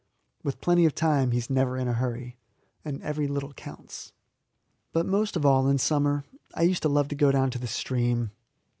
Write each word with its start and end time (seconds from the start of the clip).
With 0.41 0.61
plenty 0.61 0.85
of 0.87 0.95
time, 0.95 1.29
he 1.29 1.37
is 1.37 1.47
never 1.51 1.77
in 1.77 1.87
a 1.87 1.93
hurry, 1.93 2.39
and 2.83 3.03
every 3.03 3.27
little 3.27 3.53
counts. 3.53 4.13
But 4.93 5.05
most 5.05 5.35
of 5.35 5.45
all 5.45 5.67
in 5.67 5.77
summer 5.77 6.23
I 6.55 6.63
used 6.63 6.81
to 6.81 6.89
love 6.89 7.07
to 7.09 7.15
go 7.15 7.31
down 7.31 7.51
to 7.51 7.59
the 7.59 7.67
stream. 7.67 8.31